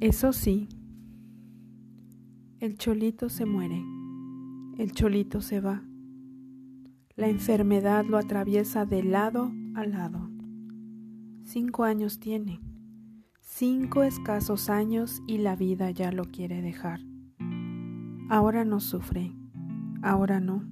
[0.00, 0.68] Eso sí,
[2.60, 3.82] el cholito se muere,
[4.76, 5.84] el cholito se va.
[7.14, 10.28] La enfermedad lo atraviesa de lado a lado.
[11.44, 12.60] Cinco años tiene,
[13.40, 17.00] cinco escasos años y la vida ya lo quiere dejar.
[18.28, 19.32] Ahora no sufre,
[20.02, 20.62] ahora no.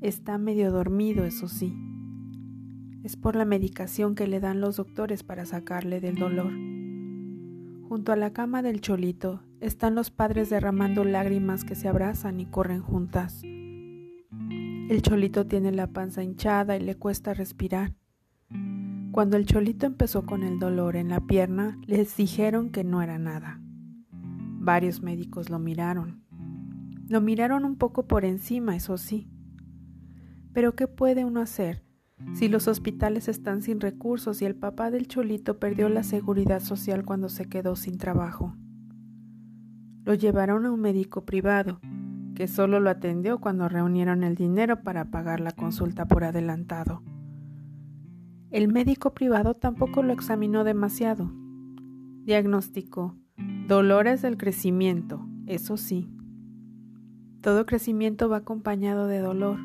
[0.00, 1.76] Está medio dormido, eso sí.
[3.02, 6.71] Es por la medicación que le dan los doctores para sacarle del dolor.
[7.92, 12.46] Junto a la cama del cholito están los padres derramando lágrimas que se abrazan y
[12.46, 13.42] corren juntas.
[13.44, 17.92] El cholito tiene la panza hinchada y le cuesta respirar.
[19.10, 23.18] Cuando el cholito empezó con el dolor en la pierna, les dijeron que no era
[23.18, 23.60] nada.
[24.10, 26.24] Varios médicos lo miraron.
[27.08, 29.28] Lo miraron un poco por encima, eso sí.
[30.54, 31.82] Pero ¿qué puede uno hacer
[32.34, 37.04] si los hospitales están sin recursos y el papá del cholito perdió la seguridad social
[37.04, 38.56] cuando se quedó sin trabajo.
[40.04, 41.80] Lo llevaron a un médico privado,
[42.34, 47.02] que solo lo atendió cuando reunieron el dinero para pagar la consulta por adelantado.
[48.50, 51.32] El médico privado tampoco lo examinó demasiado.
[52.24, 53.16] Diagnosticó
[53.68, 56.10] dolores del crecimiento, eso sí.
[57.40, 59.58] Todo crecimiento va acompañado de dolor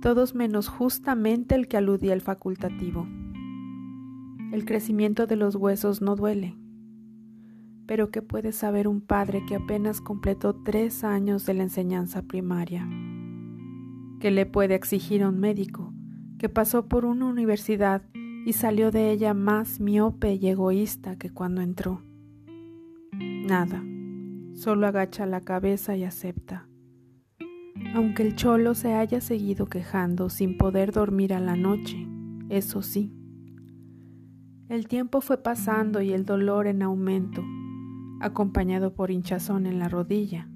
[0.00, 3.06] todos menos justamente el que aludía el facultativo.
[4.52, 6.56] El crecimiento de los huesos no duele.
[7.86, 12.88] Pero ¿qué puede saber un padre que apenas completó tres años de la enseñanza primaria?
[14.20, 15.92] ¿Qué le puede exigir a un médico
[16.38, 18.02] que pasó por una universidad
[18.46, 22.02] y salió de ella más miope y egoísta que cuando entró?
[23.12, 23.82] Nada,
[24.54, 26.67] solo agacha la cabeza y acepta.
[27.94, 32.06] Aunque el cholo se haya seguido quejando sin poder dormir a la noche,
[32.48, 33.14] eso sí.
[34.68, 37.42] El tiempo fue pasando y el dolor en aumento,
[38.20, 40.48] acompañado por hinchazón en la rodilla.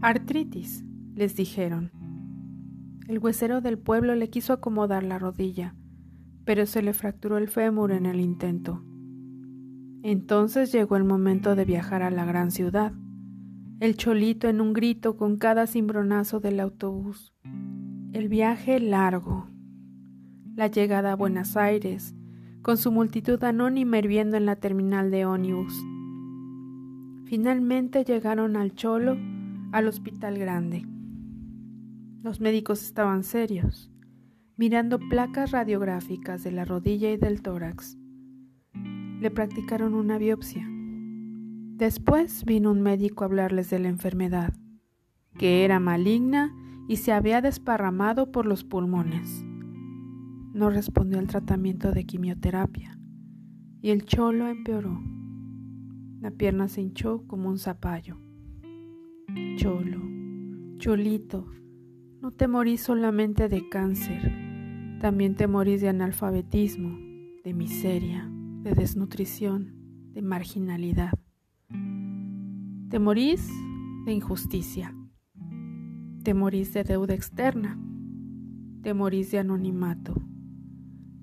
[0.00, 0.84] Artritis,
[1.14, 1.90] les dijeron.
[3.08, 5.74] El huesero del pueblo le quiso acomodar la rodilla,
[6.44, 8.84] pero se le fracturó el fémur en el intento.
[10.02, 12.92] Entonces llegó el momento de viajar a la gran ciudad
[13.78, 17.34] el cholito en un grito con cada cimbronazo del autobús.
[18.12, 19.48] El viaje largo.
[20.54, 22.14] La llegada a Buenos Aires,
[22.62, 25.74] con su multitud anónima hirviendo en la terminal de ónibus.
[27.26, 29.18] Finalmente llegaron al Cholo,
[29.72, 30.86] al hospital grande.
[32.22, 33.90] Los médicos estaban serios,
[34.56, 37.98] mirando placas radiográficas de la rodilla y del tórax.
[39.20, 40.66] Le practicaron una biopsia.
[41.76, 44.54] Después vino un médico a hablarles de la enfermedad,
[45.36, 46.56] que era maligna
[46.88, 49.44] y se había desparramado por los pulmones.
[50.54, 52.98] No respondió al tratamiento de quimioterapia
[53.82, 54.98] y el cholo empeoró.
[56.22, 58.16] La pierna se hinchó como un zapallo.
[59.56, 60.00] Cholo,
[60.78, 61.46] cholito,
[62.22, 66.96] no te morís solamente de cáncer, también te morís de analfabetismo,
[67.44, 68.30] de miseria,
[68.62, 69.74] de desnutrición,
[70.14, 71.12] de marginalidad.
[72.88, 73.50] Te morís
[74.04, 74.94] de injusticia.
[76.22, 77.76] Te morís de deuda externa.
[78.82, 80.14] Te morís de anonimato.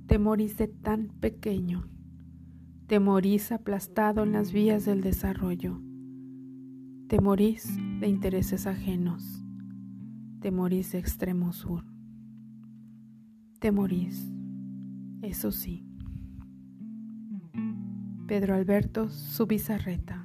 [0.06, 1.88] Te morís de tan pequeño.
[2.88, 5.82] Te morís aplastado en las vías del desarrollo.
[7.08, 9.42] Te morís de intereses ajenos.
[10.42, 11.86] Te morís de extremo sur.
[13.60, 14.30] Te morís,
[15.22, 15.88] eso sí.
[18.28, 20.23] Pedro Alberto Subizarreta.